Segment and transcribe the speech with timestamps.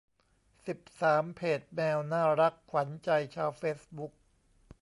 [0.67, 4.11] สิบสาม เพจแมวน่ารักขวัญใจชาวเฟซบุ๊ก